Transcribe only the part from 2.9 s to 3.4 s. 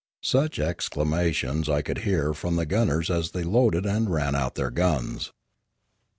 as